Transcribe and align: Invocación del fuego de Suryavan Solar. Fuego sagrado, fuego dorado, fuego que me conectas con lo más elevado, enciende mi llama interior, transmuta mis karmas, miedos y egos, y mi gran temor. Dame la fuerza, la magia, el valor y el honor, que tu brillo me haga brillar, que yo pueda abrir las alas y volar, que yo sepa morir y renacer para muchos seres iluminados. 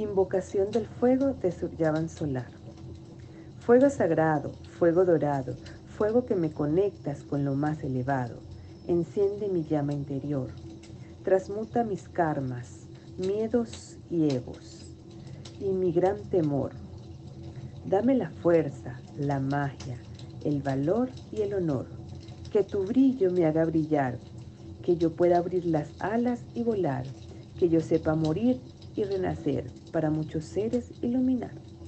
Invocación 0.00 0.70
del 0.70 0.86
fuego 0.86 1.34
de 1.34 1.52
Suryavan 1.52 2.08
Solar. 2.08 2.50
Fuego 3.58 3.90
sagrado, 3.90 4.52
fuego 4.78 5.04
dorado, 5.04 5.54
fuego 5.98 6.24
que 6.24 6.34
me 6.34 6.50
conectas 6.50 7.22
con 7.22 7.44
lo 7.44 7.54
más 7.54 7.84
elevado, 7.84 8.40
enciende 8.86 9.48
mi 9.48 9.62
llama 9.62 9.92
interior, 9.92 10.48
transmuta 11.22 11.84
mis 11.84 12.08
karmas, 12.08 12.86
miedos 13.18 13.98
y 14.10 14.30
egos, 14.30 14.96
y 15.60 15.66
mi 15.66 15.92
gran 15.92 16.16
temor. 16.30 16.72
Dame 17.84 18.14
la 18.14 18.30
fuerza, 18.30 18.98
la 19.18 19.38
magia, 19.38 19.98
el 20.44 20.62
valor 20.62 21.10
y 21.30 21.42
el 21.42 21.52
honor, 21.52 21.84
que 22.50 22.64
tu 22.64 22.84
brillo 22.86 23.30
me 23.32 23.44
haga 23.44 23.66
brillar, 23.66 24.18
que 24.82 24.96
yo 24.96 25.12
pueda 25.12 25.36
abrir 25.36 25.66
las 25.66 25.90
alas 26.00 26.40
y 26.54 26.62
volar, 26.62 27.04
que 27.58 27.68
yo 27.68 27.82
sepa 27.82 28.14
morir 28.14 28.62
y 28.94 29.04
renacer 29.04 29.72
para 29.90 30.10
muchos 30.10 30.44
seres 30.44 30.94
iluminados. 31.00 31.79